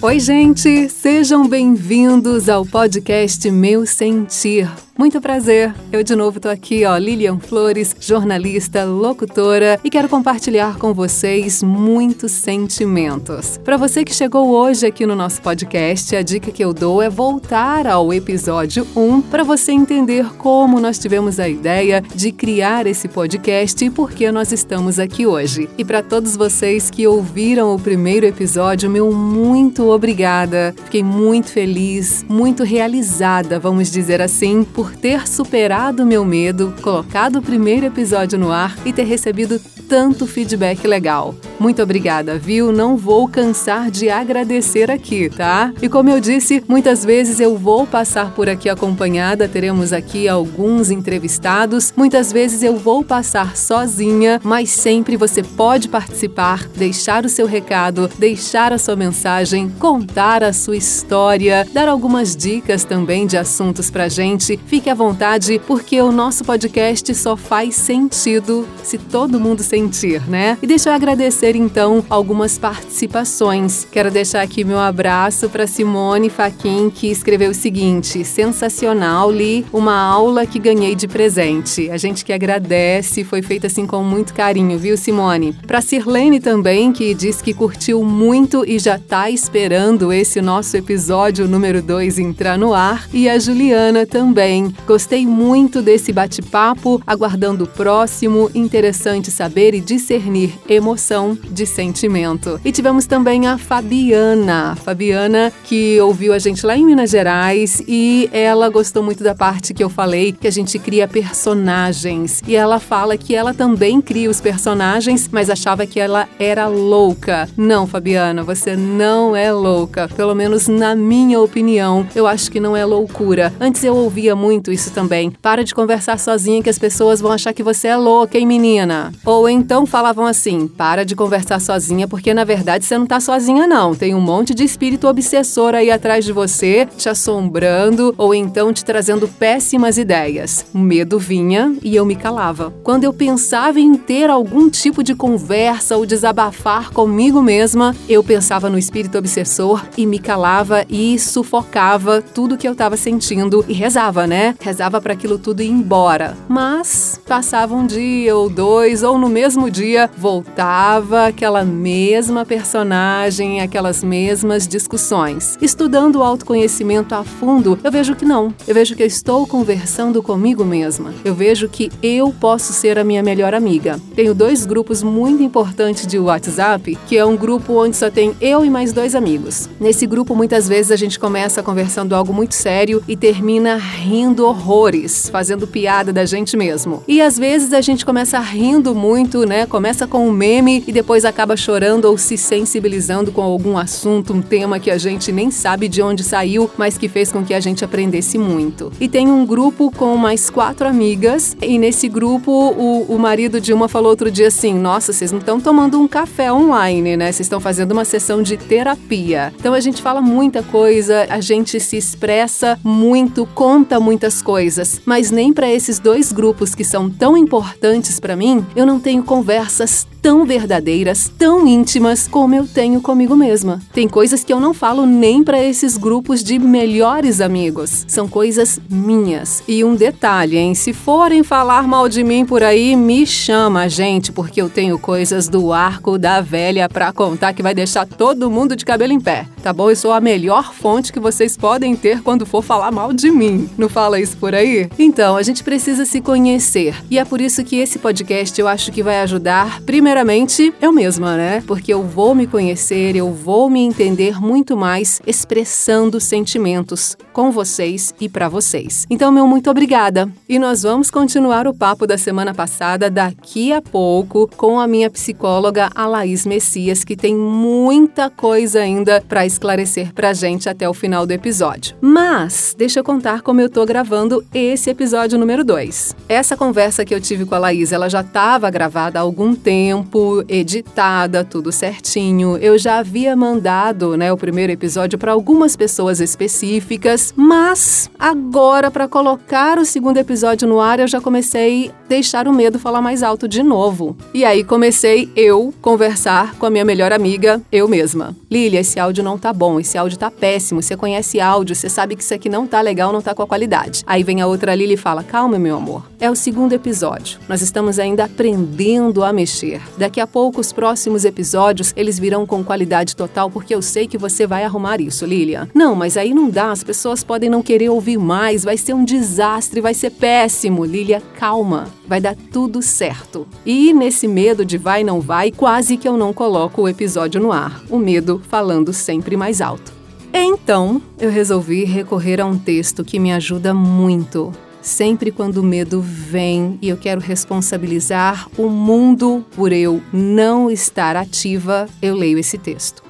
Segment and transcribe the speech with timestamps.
[0.00, 0.88] Oi, gente!
[0.88, 4.87] Sejam bem-vindos ao podcast Meu Sentir.
[4.98, 5.72] Muito prazer.
[5.92, 11.62] Eu de novo tô aqui, ó, Lilian Flores, jornalista, locutora e quero compartilhar com vocês
[11.62, 13.58] muitos sentimentos.
[13.58, 17.08] Para você que chegou hoje aqui no nosso podcast, a dica que eu dou é
[17.08, 23.06] voltar ao episódio 1 para você entender como nós tivemos a ideia de criar esse
[23.06, 25.70] podcast e por que nós estamos aqui hoje.
[25.78, 30.74] E para todos vocês que ouviram o primeiro episódio, meu muito obrigada.
[30.86, 37.36] Fiquei muito feliz, muito realizada, vamos dizer assim, por por ter superado meu medo, colocado
[37.36, 41.34] o primeiro episódio no ar e ter recebido tanto feedback legal.
[41.58, 42.70] Muito obrigada, viu?
[42.70, 45.72] Não vou cansar de agradecer aqui, tá?
[45.82, 50.90] E como eu disse, muitas vezes eu vou passar por aqui acompanhada, teremos aqui alguns
[50.90, 57.46] entrevistados, muitas vezes eu vou passar sozinha, mas sempre você pode participar, deixar o seu
[57.46, 63.90] recado, deixar a sua mensagem, contar a sua história, dar algumas dicas também de assuntos
[63.90, 64.60] pra gente.
[64.66, 70.56] Fique à vontade, porque o nosso podcast só faz sentido se todo mundo sentir, né?
[70.62, 73.86] E deixa eu agradecer então algumas participações.
[73.90, 79.96] Quero deixar aqui meu abraço para Simone Faquin, que escreveu o seguinte: sensacional, li uma
[79.98, 81.90] aula que ganhei de presente.
[81.90, 85.56] A gente que agradece, foi feita assim com muito carinho, viu, Simone?
[85.66, 91.48] Para Sirlene também, que diz que curtiu muito e já tá esperando esse nosso episódio
[91.48, 93.08] número 2 entrar no ar.
[93.12, 98.50] E a Juliana também Gostei muito desse bate-papo, aguardando o próximo.
[98.54, 102.60] Interessante saber e discernir emoção de sentimento.
[102.64, 104.76] E tivemos também a Fabiana.
[104.76, 109.72] Fabiana, que ouviu a gente lá em Minas Gerais e ela gostou muito da parte
[109.72, 112.42] que eu falei que a gente cria personagens.
[112.46, 117.48] E ela fala que ela também cria os personagens, mas achava que ela era louca.
[117.56, 120.08] Não, Fabiana, você não é louca.
[120.16, 123.52] Pelo menos na minha opinião, eu acho que não é loucura.
[123.60, 125.30] Antes eu ouvia muito muito isso também.
[125.42, 129.12] Para de conversar sozinha que as pessoas vão achar que você é louca, hein, menina?
[129.26, 133.66] Ou então falavam assim: para de conversar sozinha porque na verdade você não tá sozinha,
[133.66, 133.94] não.
[133.94, 138.82] Tem um monte de espírito obsessor aí atrás de você, te assombrando ou então te
[138.82, 140.64] trazendo péssimas ideias.
[140.72, 142.72] O medo vinha e eu me calava.
[142.82, 148.70] Quando eu pensava em ter algum tipo de conversa ou desabafar comigo mesma, eu pensava
[148.70, 154.26] no espírito obsessor e me calava e sufocava tudo que eu estava sentindo e rezava,
[154.26, 154.37] né?
[154.60, 156.36] Rezava para aquilo tudo ir embora.
[156.48, 164.02] Mas passava um dia ou dois, ou no mesmo dia, voltava aquela mesma personagem, aquelas
[164.02, 165.58] mesmas discussões.
[165.60, 168.54] Estudando o autoconhecimento a fundo, eu vejo que não.
[168.66, 171.12] Eu vejo que eu estou conversando comigo mesma.
[171.24, 173.98] Eu vejo que eu posso ser a minha melhor amiga.
[174.14, 178.64] Tenho dois grupos muito importantes de WhatsApp, que é um grupo onde só tem eu
[178.64, 179.68] e mais dois amigos.
[179.80, 184.44] Nesse grupo, muitas vezes a gente começa conversando algo muito sério e termina rindo rindo
[184.44, 187.02] horrores, fazendo piada da gente mesmo.
[187.08, 189.64] E às vezes a gente começa rindo muito, né?
[189.64, 194.42] Começa com um meme e depois acaba chorando ou se sensibilizando com algum assunto, um
[194.42, 197.60] tema que a gente nem sabe de onde saiu, mas que fez com que a
[197.60, 198.92] gente aprendesse muito.
[199.00, 203.72] E tem um grupo com mais quatro amigas, e nesse grupo o, o marido de
[203.72, 207.32] uma falou outro dia assim: Nossa, vocês não estão tomando um café online, né?
[207.32, 209.54] Vocês estão fazendo uma sessão de terapia.
[209.58, 215.00] Então a gente fala muita coisa, a gente se expressa muito, conta muitas muitas coisas,
[215.06, 219.22] mas nem para esses dois grupos que são tão importantes para mim, eu não tenho
[219.22, 223.80] conversas tão verdadeiras, tão íntimas como eu tenho comigo mesma.
[223.92, 228.04] Tem coisas que eu não falo nem para esses grupos de melhores amigos.
[228.08, 229.62] São coisas minhas.
[229.68, 230.74] E um detalhe, hein?
[230.74, 235.48] Se forem falar mal de mim por aí, me chama, gente, porque eu tenho coisas
[235.48, 239.46] do arco da velha para contar que vai deixar todo mundo de cabelo em pé.
[239.62, 239.88] Tá bom?
[239.88, 243.70] Eu sou a melhor fonte que vocês podem ter quando for falar mal de mim.
[243.88, 244.88] Fala isso por aí?
[244.98, 246.94] Então, a gente precisa se conhecer.
[247.10, 251.36] E é por isso que esse podcast eu acho que vai ajudar, primeiramente, eu mesma,
[251.36, 251.62] né?
[251.66, 258.14] Porque eu vou me conhecer, eu vou me entender muito mais expressando sentimentos com vocês
[258.20, 259.06] e para vocês.
[259.10, 260.28] Então, meu muito obrigada.
[260.48, 265.10] E nós vamos continuar o papo da semana passada daqui a pouco com a minha
[265.10, 270.94] psicóloga a Laís Messias, que tem muita coisa ainda para esclarecer pra gente até o
[270.94, 271.96] final do episódio.
[272.00, 276.14] Mas, deixa eu contar como eu tô gravando gravando esse episódio número 2.
[276.28, 280.44] Essa conversa que eu tive com a Laís, ela já estava gravada há algum tempo,
[280.48, 282.56] editada, tudo certinho.
[282.58, 289.08] Eu já havia mandado, né, o primeiro episódio para algumas pessoas específicas, mas agora para
[289.08, 293.24] colocar o segundo episódio no ar, eu já comecei a deixar o medo falar mais
[293.24, 294.16] alto de novo.
[294.32, 298.36] E aí comecei eu conversar com a minha melhor amiga, eu mesma.
[298.48, 300.80] Lilia, esse áudio não tá bom, esse áudio tá péssimo.
[300.80, 303.46] Você conhece áudio, você sabe que isso aqui não tá legal, não tá com a
[303.46, 303.87] qualidade.
[304.06, 306.02] Aí vem a outra Lili e fala: "Calma, meu amor.
[306.20, 307.38] É o segundo episódio.
[307.48, 309.80] Nós estamos ainda aprendendo a mexer.
[309.96, 314.18] Daqui a pouco os próximos episódios, eles virão com qualidade total, porque eu sei que
[314.18, 315.68] você vai arrumar isso, Lilian.
[315.72, 319.04] Não, mas aí não dá, as pessoas podem não querer ouvir mais, vai ser um
[319.04, 320.84] desastre, vai ser péssimo.
[320.84, 321.86] Lilia, calma.
[322.06, 323.46] Vai dar tudo certo.
[323.64, 327.52] E nesse medo de vai não vai, quase que eu não coloco o episódio no
[327.52, 327.82] ar.
[327.88, 329.97] O medo falando sempre mais alto.
[330.32, 334.52] Então, eu resolvi recorrer a um texto que me ajuda muito.
[334.82, 341.16] Sempre quando o medo vem e eu quero responsabilizar o mundo por eu não estar
[341.16, 343.02] ativa, eu leio esse texto.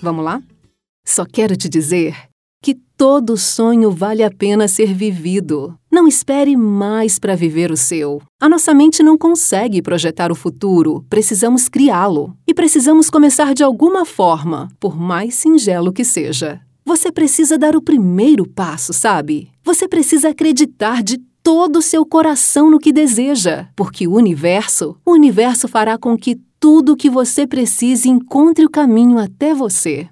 [0.00, 0.42] Vamos lá?
[1.06, 2.16] Só quero te dizer
[2.62, 5.76] que todo sonho vale a pena ser vivido.
[5.92, 8.22] Não espere mais para viver o seu.
[8.40, 12.34] A nossa mente não consegue projetar o futuro, precisamos criá-lo.
[12.46, 16.62] E precisamos começar de alguma forma, por mais singelo que seja.
[16.82, 19.50] Você precisa dar o primeiro passo, sabe?
[19.62, 25.12] Você precisa acreditar de todo o seu coração no que deseja, porque o universo, o
[25.12, 30.08] universo fará com que tudo o que você precise encontre o caminho até você.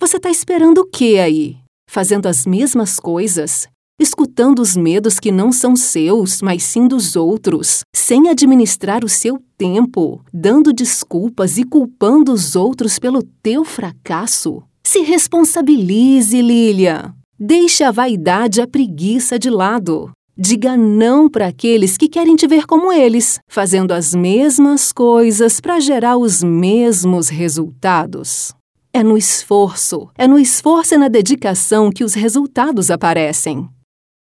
[0.00, 1.56] Você está esperando o que aí?
[1.90, 3.66] Fazendo as mesmas coisas?
[3.98, 9.40] Escutando os medos que não são seus, mas sim dos outros, sem administrar o seu
[9.56, 14.64] tempo, dando desculpas e culpando os outros pelo teu fracasso?
[14.82, 17.14] Se responsabilize, Lilia.
[17.38, 20.10] Deixe a vaidade e a preguiça de lado.
[20.36, 25.78] Diga não para aqueles que querem te ver como eles, fazendo as mesmas coisas para
[25.78, 28.52] gerar os mesmos resultados.
[28.92, 33.68] É no esforço, é no esforço e na dedicação que os resultados aparecem.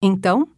[0.03, 0.49] Então,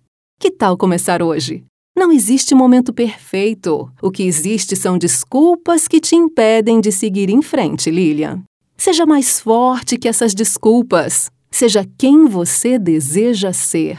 [0.40, 1.64] que tal começar hoje?
[1.94, 3.92] Não existe momento perfeito.
[4.00, 8.42] O que existe são desculpas que te impedem de seguir em frente, Lilian.
[8.74, 11.30] Seja mais forte que essas desculpas.
[11.50, 13.98] Seja quem você deseja ser.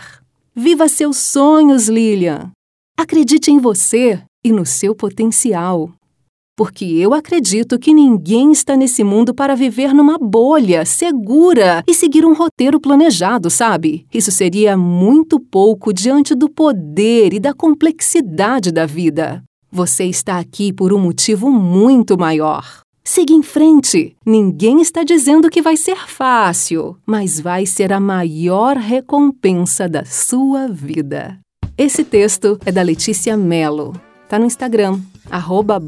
[0.56, 2.52] Viva seus sonhos, Lilian.
[2.98, 5.92] Acredite em você e no seu potencial
[6.56, 12.26] porque eu acredito que ninguém está nesse mundo para viver numa bolha segura e seguir
[12.26, 14.06] um roteiro planejado, sabe?
[14.14, 19.44] Isso seria muito pouco diante do poder e da complexidade da vida.
[19.72, 22.82] Você está aqui por um motivo muito maior.
[23.04, 24.16] Siga em frente.
[24.26, 30.68] Ninguém está dizendo que vai ser fácil, mas vai ser a maior recompensa da sua
[30.68, 31.38] vida.
[31.78, 33.94] Esse texto é da Letícia Mello.
[34.28, 35.00] Tá no Instagram,
[35.30, 35.82] arroba.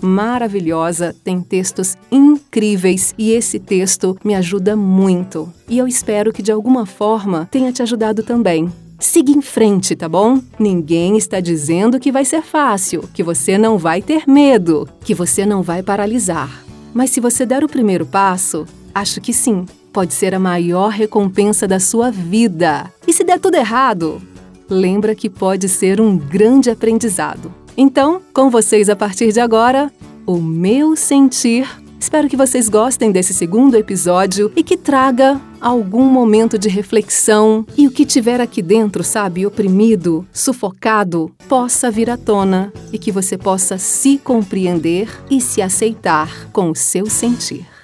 [0.00, 5.52] Maravilhosa, tem textos incríveis e esse texto me ajuda muito.
[5.68, 8.70] E eu espero que de alguma forma tenha te ajudado também.
[8.98, 10.40] Siga em frente, tá bom?
[10.58, 15.44] Ninguém está dizendo que vai ser fácil, que você não vai ter medo, que você
[15.44, 16.64] não vai paralisar.
[16.94, 18.64] Mas se você der o primeiro passo,
[18.94, 22.90] acho que sim, pode ser a maior recompensa da sua vida.
[23.06, 24.20] E se der tudo errado,
[24.68, 27.52] lembra que pode ser um grande aprendizado.
[27.76, 29.92] Então, com vocês a partir de agora,
[30.26, 31.68] o meu sentir.
[31.98, 37.86] Espero que vocês gostem desse segundo episódio e que traga algum momento de reflexão e
[37.86, 43.36] o que tiver aqui dentro, sabe, oprimido, sufocado, possa vir à tona e que você
[43.36, 47.75] possa se compreender e se aceitar com o seu sentir.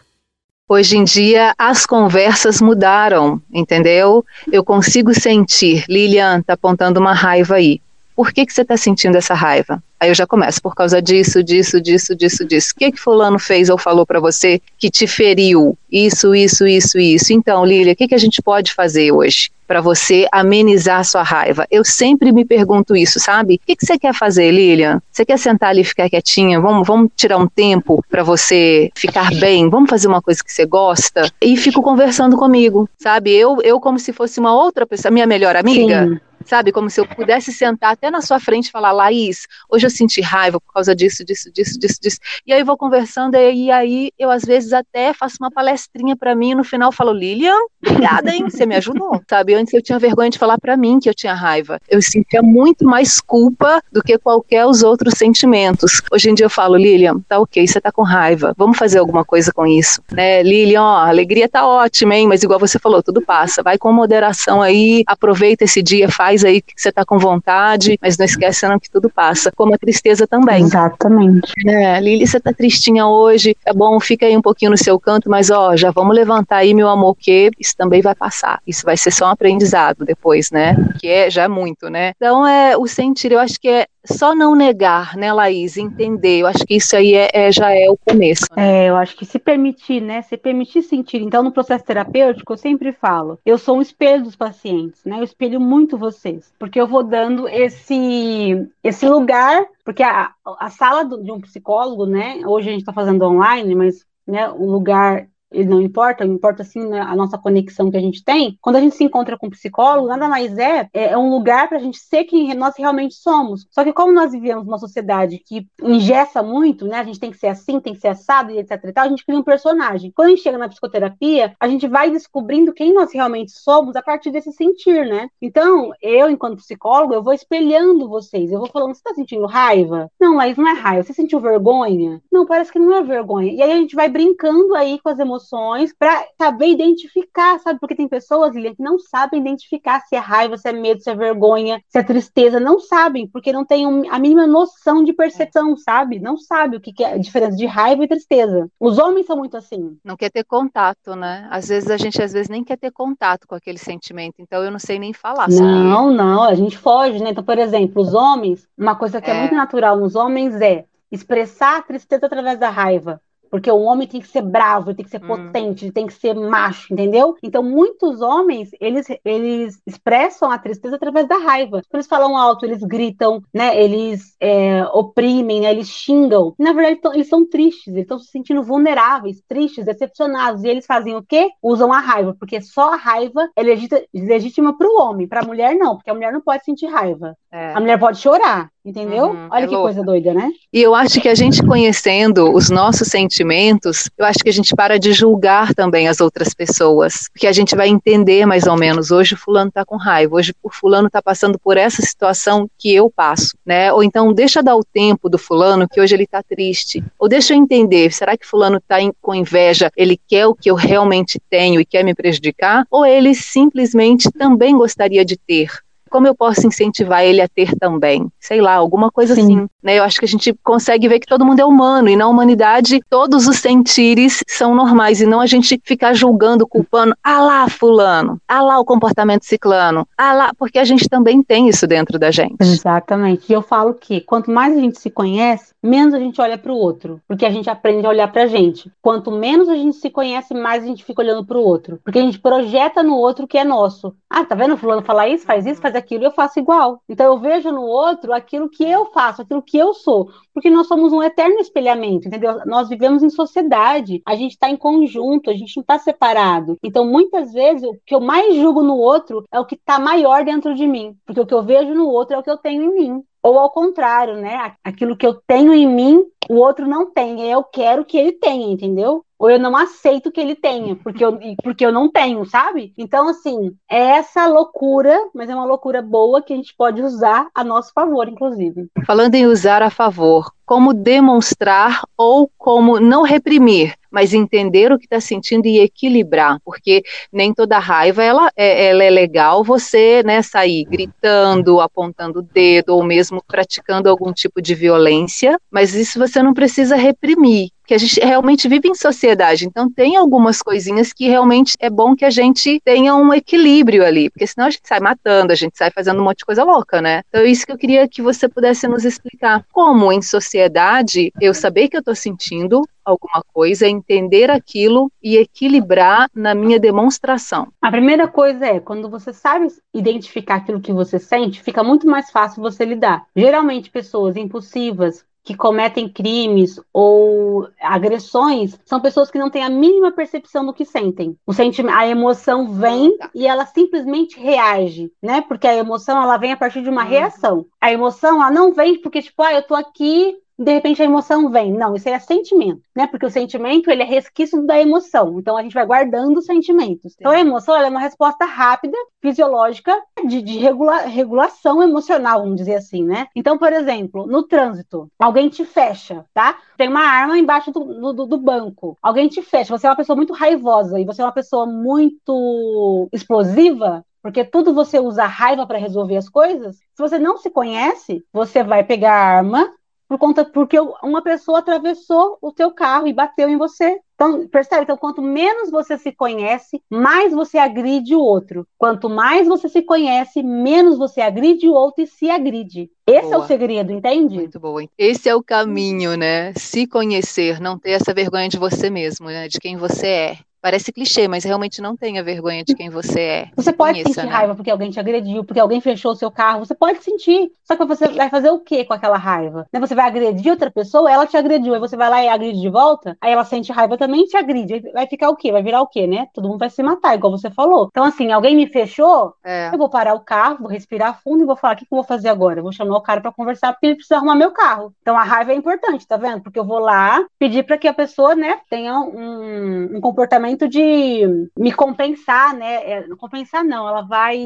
[0.75, 4.25] Hoje em dia as conversas mudaram, entendeu?
[4.50, 7.79] Eu consigo sentir, Lilian está apontando uma raiva aí.
[8.17, 9.83] Por que, que você está sentindo essa raiva?
[10.03, 12.73] Aí eu já começo, por causa disso, disso, disso, disso, disso.
[12.75, 15.79] O que que fulano fez ou falou para você que te feriu?
[15.93, 17.33] Isso, isso, isso, isso.
[17.33, 21.23] Então, Lília, o que que a gente pode fazer hoje para você amenizar a sua
[21.23, 21.69] raiva?
[21.71, 23.55] Eu sempre me pergunto isso, sabe?
[23.55, 25.01] O que que você quer fazer, Lilian?
[25.13, 26.61] Você quer sentar ali e ficar quietinha?
[26.61, 29.71] Vamos, vamos tirar um tempo para você ficar bem?
[29.71, 31.31] Vamos fazer uma coisa que você gosta?
[31.41, 33.31] E fico conversando comigo, sabe?
[33.31, 36.09] Eu, eu como se fosse uma outra pessoa, minha melhor amiga.
[36.09, 36.73] Sim sabe?
[36.73, 40.21] Como se eu pudesse sentar até na sua frente e falar, Laís, hoje eu senti
[40.21, 42.19] raiva por causa disso, disso, disso, disso, disso.
[42.47, 46.35] E aí eu vou conversando, e aí eu às vezes até faço uma palestrinha para
[46.35, 48.49] mim, e no final falo, Lilian, obrigada, hein?
[48.49, 49.55] Você me ajudou, sabe?
[49.55, 51.81] Antes eu tinha vergonha de falar para mim que eu tinha raiva.
[51.89, 56.03] Eu sentia muito mais culpa do que qualquer os outros sentimentos.
[56.11, 59.25] Hoje em dia eu falo, Lilian, tá ok, você tá com raiva, vamos fazer alguma
[59.25, 60.43] coisa com isso, né?
[60.43, 62.27] Lilian, ó, a alegria tá ótima, hein?
[62.27, 63.63] Mas igual você falou, tudo passa.
[63.63, 68.17] Vai com moderação aí, aproveita esse dia, faz aí que você tá com vontade, mas
[68.17, 69.53] não esquece não que tudo passa.
[69.55, 70.62] Como a tristeza também.
[70.62, 71.53] Exatamente.
[71.67, 75.29] É, Lili, você tá tristinha hoje, é bom, fica aí um pouquinho no seu canto,
[75.29, 78.61] mas ó, já vamos levantar aí, meu amor, que isso também vai passar.
[78.67, 80.77] Isso vai ser só um aprendizado depois, né?
[80.99, 82.12] Que é já muito, né?
[82.17, 85.77] Então, é o sentir, eu acho que é só não negar, né, Laís?
[85.77, 86.41] Entender.
[86.41, 88.47] Eu acho que isso aí é, é já é o começo.
[88.57, 88.85] Né?
[88.85, 90.23] É, eu acho que se permitir, né?
[90.23, 91.23] Se permitir sentir.
[91.23, 95.19] Então, no processo terapêutico, eu sempre falo, eu sou um espelho dos pacientes, né?
[95.19, 101.05] Eu espelho muito vocês, porque eu vou dando esse, esse lugar, porque a, a sala
[101.05, 102.41] do, de um psicólogo, né?
[102.47, 106.87] Hoje a gente está fazendo online, mas né, o lugar ele não importa, importa sim
[106.87, 108.59] né, a nossa conexão que a gente tem.
[108.61, 111.69] Quando a gente se encontra com um psicólogo, nada mais é, é, é um lugar
[111.69, 113.67] para a gente ser quem nós realmente somos.
[113.71, 117.39] Só que como nós vivemos uma sociedade que ingessa muito, né, a gente tem que
[117.39, 120.13] ser assim, tem que ser assado e etc e tal, a gente cria um personagem.
[120.15, 124.03] Quando a gente chega na psicoterapia, a gente vai descobrindo quem nós realmente somos a
[124.03, 125.29] partir desse sentir, né?
[125.41, 130.11] Então, eu, enquanto psicólogo, eu vou espelhando vocês, eu vou falando, você está sentindo raiva?
[130.21, 131.03] Não, mas não é raiva.
[131.03, 132.21] Você sentiu vergonha?
[132.31, 133.53] Não, parece que não é vergonha.
[133.53, 137.81] E aí a gente vai brincando aí com as emoções emoções para saber identificar, sabe?
[137.81, 141.11] Porque tem pessoas, Lilian, que não sabem identificar se é raiva, se é medo, se
[141.11, 145.77] é vergonha, se é tristeza, não sabem, porque não têm a mínima noção de percepção,
[145.77, 146.21] sabe?
[146.21, 148.69] Não sabe o que é a diferença de raiva e tristeza.
[148.79, 149.97] Os homens são muito assim.
[150.05, 151.47] Não quer ter contato, né?
[151.51, 154.71] Às vezes a gente às vezes nem quer ter contato com aquele sentimento, então eu
[154.71, 155.49] não sei nem falar.
[155.49, 157.31] Não, não, a gente foge, né?
[157.31, 160.85] Então, por exemplo, os homens, uma coisa que é, é muito natural nos homens é
[161.11, 163.21] expressar a tristeza através da raiva.
[163.53, 165.27] Porque o homem tem que ser bravo, ele tem que ser hum.
[165.27, 167.37] potente, ele tem que ser macho, entendeu?
[167.43, 171.83] Então, muitos homens, eles, eles expressam a tristeza através da raiva.
[171.93, 173.79] Eles falam alto, eles gritam, né?
[173.79, 175.71] Eles é, oprimem, né?
[175.71, 176.55] Eles xingam.
[176.59, 180.65] Na verdade, eles estão tristes, eles estão se sentindo vulneráveis, tristes, decepcionados.
[180.65, 181.51] E eles fazem o quê?
[181.63, 185.75] Usam a raiva, porque só a raiva é legítima para o homem, para a mulher
[185.75, 187.37] não, porque a mulher não pode sentir raiva.
[187.51, 187.75] É.
[187.75, 189.31] A mulher pode chorar, entendeu?
[189.31, 189.93] Uhum, Olha é que louca.
[189.93, 190.51] coisa doida, né?
[190.73, 194.75] E eu acho que a gente conhecendo os nossos sentimentos, eu acho que a gente
[194.75, 199.11] para de julgar também as outras pessoas, porque a gente vai entender mais ou menos,
[199.11, 202.93] hoje o fulano tá com raiva, hoje o fulano tá passando por essa situação que
[202.93, 203.93] eu passo, né?
[203.93, 207.03] Ou então deixa dar o tempo do fulano que hoje ele tá triste.
[207.19, 210.75] Ou deixa eu entender, será que fulano tá com inveja, ele quer o que eu
[210.75, 212.85] realmente tenho e quer me prejudicar?
[212.91, 215.71] Ou ele simplesmente também gostaria de ter?
[216.12, 218.28] Como eu posso incentivar ele a ter também?
[218.38, 219.42] Sei lá, alguma coisa Sim.
[219.42, 219.69] assim.
[219.83, 219.99] Né?
[219.99, 223.00] Eu acho que a gente consegue ver que todo mundo é humano e na humanidade
[223.09, 228.38] todos os sentires são normais e não a gente ficar julgando, culpando, ah lá, fulano,
[228.47, 232.31] ah lá o comportamento ciclano, ah lá, porque a gente também tem isso dentro da
[232.31, 232.57] gente.
[232.61, 233.50] Exatamente.
[233.50, 236.73] E eu falo que quanto mais a gente se conhece, menos a gente olha para
[236.73, 238.92] o outro, porque a gente aprende a olhar para a gente.
[239.00, 242.19] Quanto menos a gente se conhece, mais a gente fica olhando para o outro, porque
[242.19, 244.14] a gente projeta no outro o que é nosso.
[244.28, 247.03] Ah, tá vendo fulano falar isso, faz isso, faz aquilo, eu faço igual.
[247.09, 250.87] Então eu vejo no outro aquilo que eu faço, aquilo que eu sou, porque nós
[250.87, 252.61] somos um eterno espelhamento, entendeu?
[252.67, 256.79] Nós vivemos em sociedade, a gente está em conjunto, a gente não está separado.
[256.83, 260.45] Então muitas vezes o que eu mais julgo no outro é o que está maior
[260.45, 262.83] dentro de mim, porque o que eu vejo no outro é o que eu tenho
[262.83, 263.25] em mim.
[263.43, 264.75] Ou ao contrário, né?
[264.85, 267.43] Aquilo que eu tenho em mim, o outro não tem.
[267.51, 269.25] Eu quero que ele tenha, entendeu?
[269.37, 272.95] Ou eu não aceito que ele tenha, porque eu, porque eu não tenho, sabe?
[272.97, 277.49] Então, assim, é essa loucura, mas é uma loucura boa que a gente pode usar
[277.53, 278.87] a nosso favor, inclusive.
[279.05, 285.05] Falando em usar a favor, como demonstrar ou como não reprimir, mas entender o que
[285.05, 290.43] está sentindo e equilibrar, porque nem toda raiva ela é, ela é legal você né,
[290.43, 296.43] sair gritando, apontando o dedo ou mesmo praticando algum tipo de violência, mas isso você
[296.43, 301.29] não precisa reprimir que a gente realmente vive em sociedade, então tem algumas coisinhas que
[301.29, 305.01] realmente é bom que a gente tenha um equilíbrio ali, porque senão a gente sai
[305.01, 307.23] matando, a gente sai fazendo um monte de coisa louca, né?
[307.29, 309.65] Então é isso que eu queria que você pudesse nos explicar.
[309.73, 316.29] Como em sociedade eu saber que eu estou sentindo alguma coisa, entender aquilo e equilibrar
[316.35, 317.69] na minha demonstração.
[317.81, 322.31] A primeira coisa é, quando você sabe identificar aquilo que você sente, fica muito mais
[322.31, 323.27] fácil você lidar.
[323.35, 330.13] Geralmente pessoas impulsivas, que cometem crimes ou agressões são pessoas que não têm a mínima
[330.13, 331.37] percepção do que sentem.
[331.47, 335.41] O sentimento, a emoção vem e ela simplesmente reage, né?
[335.43, 337.09] Porque a emoção ela vem a partir de uma uhum.
[337.09, 337.67] reação.
[337.81, 341.51] A emoção ela não vem porque tipo, ah, eu tô aqui de repente a emoção
[341.51, 341.73] vem.
[341.73, 343.07] Não, isso é sentimento, né?
[343.07, 345.39] Porque o sentimento ele é resquício da emoção.
[345.39, 347.13] Então a gente vai guardando os sentimentos.
[347.13, 347.19] Sim.
[347.21, 352.75] Então a emoção é uma resposta rápida, fisiológica, de, de regula regulação emocional, vamos dizer
[352.75, 353.27] assim, né?
[353.35, 356.59] Então, por exemplo, no trânsito, alguém te fecha, tá?
[356.77, 358.97] Tem uma arma embaixo do, do, do banco.
[359.03, 359.77] Alguém te fecha.
[359.77, 364.05] Você é uma pessoa muito raivosa e você é uma pessoa muito explosiva.
[364.23, 366.77] Porque tudo você usa raiva para resolver as coisas.
[366.77, 369.73] Se você não se conhece, você vai pegar a arma,
[370.12, 373.99] por conta porque uma pessoa atravessou o teu carro e bateu em você.
[374.14, 374.83] Então, percebe?
[374.83, 378.66] Então, quanto menos você se conhece, mais você agride o outro.
[378.76, 382.90] Quanto mais você se conhece, menos você agride o outro e se agride.
[383.07, 383.35] Esse boa.
[383.35, 384.37] é o segredo, entende?
[384.37, 384.85] Muito boa.
[384.99, 386.52] Esse é o caminho, né?
[386.57, 389.49] Se conhecer, não ter essa vergonha de você mesmo, né?
[389.49, 390.38] De quem você é.
[390.62, 393.49] Parece clichê, mas realmente não tenha vergonha de quem você é.
[393.57, 394.33] Você pode conheça, sentir né?
[394.33, 396.61] raiva porque alguém te agrediu, porque alguém fechou o seu carro.
[396.61, 397.50] Você pode sentir.
[397.64, 399.66] Só que você vai fazer o que com aquela raiva?
[399.73, 399.81] Né?
[399.81, 402.69] Você vai agredir outra pessoa, ela te agrediu, aí você vai lá e agride de
[402.69, 404.81] volta, aí ela sente raiva também e te agride.
[404.92, 405.50] Vai ficar o quê?
[405.50, 406.28] Vai virar o quê, né?
[406.33, 407.88] Todo mundo vai se matar, igual você falou.
[407.90, 409.69] Então, assim, alguém me fechou, é.
[409.73, 411.97] eu vou parar o carro, vou respirar fundo e vou falar: o que, que eu
[411.97, 412.61] vou fazer agora?
[412.61, 414.95] Eu vou chamar o cara para conversar porque ele precisa arrumar meu carro.
[415.02, 416.40] Então, a raiva é importante, tá vendo?
[416.40, 421.49] Porque eu vou lá pedir para que a pessoa, né, tenha um, um comportamento de
[421.57, 422.75] me compensar, né?
[422.91, 424.39] É, compensar não, ela vai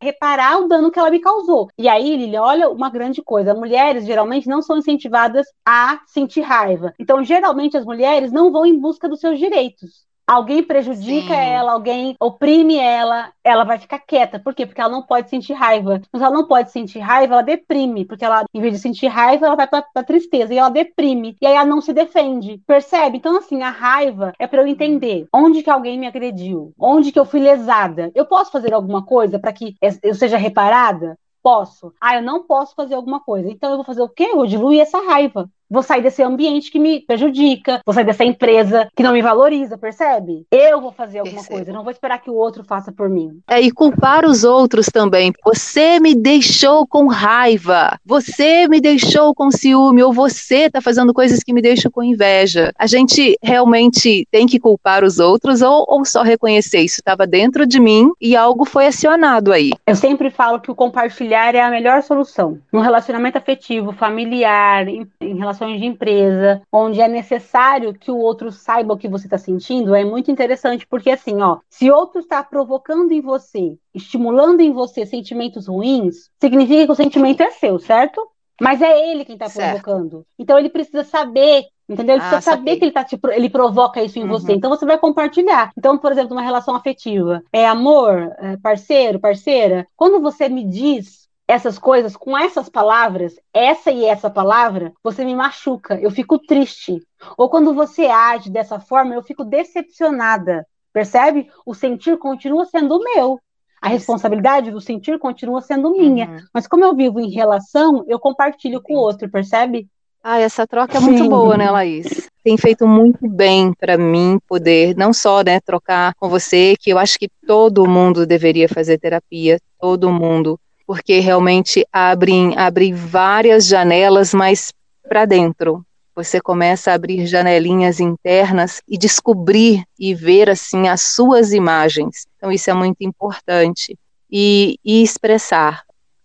[0.00, 1.68] reparar o dano que ela me causou.
[1.78, 6.92] E aí, Lili, olha uma grande coisa: mulheres geralmente não são incentivadas a sentir raiva.
[6.98, 11.40] Então, geralmente as mulheres não vão em busca dos seus direitos alguém prejudica Sim.
[11.40, 14.38] ela, alguém oprime ela, ela vai ficar quieta.
[14.38, 14.66] Por quê?
[14.66, 16.00] Porque ela não pode sentir raiva.
[16.12, 18.04] Mas ela não pode sentir raiva, ela deprime.
[18.04, 20.52] Porque ela, em vez de sentir raiva, ela vai pra, pra tristeza.
[20.52, 21.36] E ela deprime.
[21.40, 22.62] E aí ela não se defende.
[22.66, 23.18] Percebe?
[23.18, 27.18] Então, assim, a raiva é para eu entender onde que alguém me agrediu, onde que
[27.18, 28.10] eu fui lesada.
[28.14, 31.18] Eu posso fazer alguma coisa para que eu seja reparada?
[31.42, 31.92] Posso.
[32.00, 33.50] Ah, eu não posso fazer alguma coisa.
[33.50, 34.28] Então eu vou fazer o quê?
[34.30, 38.24] Eu vou diluir essa raiva vou sair desse ambiente que me prejudica, vou sair dessa
[38.24, 40.46] empresa que não me valoriza, percebe?
[40.50, 41.56] Eu vou fazer alguma Percebo.
[41.56, 43.40] coisa, não vou esperar que o outro faça por mim.
[43.48, 45.32] É, e culpar os outros também.
[45.44, 51.40] Você me deixou com raiva, você me deixou com ciúme, ou você está fazendo coisas
[51.40, 52.72] que me deixam com inveja.
[52.78, 57.66] A gente realmente tem que culpar os outros ou, ou só reconhecer isso estava dentro
[57.66, 59.72] de mim e algo foi acionado aí.
[59.86, 62.58] Eu sempre falo que o compartilhar é a melhor solução.
[62.72, 68.18] No relacionamento afetivo, familiar, em, em relação situações de empresa, onde é necessário que o
[68.18, 72.20] outro saiba o que você está sentindo, é muito interessante, porque assim, ó, se outro
[72.20, 77.78] está provocando em você, estimulando em você sentimentos ruins, significa que o sentimento é seu,
[77.78, 78.20] certo?
[78.60, 80.26] Mas é ele quem está provocando.
[80.38, 82.14] Então ele precisa saber Entendeu?
[82.14, 84.28] Ele ah, precisa saber que ele, tá te, ele provoca isso em uhum.
[84.28, 84.52] você.
[84.52, 85.72] Então você vai compartilhar.
[85.76, 87.42] Então, por exemplo, uma relação afetiva.
[87.52, 89.86] É amor, é parceiro, parceira.
[89.94, 95.34] Quando você me diz essas coisas com essas palavras, essa e essa palavra, você me
[95.34, 97.02] machuca, eu fico triste.
[97.36, 100.66] Ou quando você age dessa forma, eu fico decepcionada.
[100.92, 101.48] Percebe?
[101.64, 103.38] O sentir continua sendo meu.
[103.80, 106.28] A responsabilidade do sentir continua sendo minha.
[106.28, 106.38] Uhum.
[106.54, 109.88] Mas como eu vivo em relação, eu compartilho com o outro, percebe?
[110.22, 111.06] Ah, essa troca é Sim.
[111.06, 112.30] muito boa, né, Laís?
[112.44, 116.98] Tem feito muito bem para mim poder não só, né, trocar com você, que eu
[116.98, 124.32] acho que todo mundo deveria fazer terapia, todo mundo porque realmente abrem, abre várias janelas,
[124.34, 124.72] mas
[125.08, 125.84] para dentro.
[126.14, 132.26] Você começa a abrir janelinhas internas e descobrir e ver assim as suas imagens.
[132.36, 133.98] Então isso é muito importante.
[134.30, 135.82] E, e expressar,